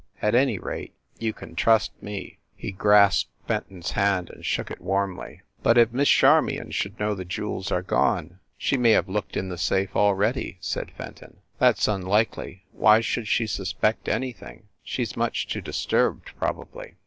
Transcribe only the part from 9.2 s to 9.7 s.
in the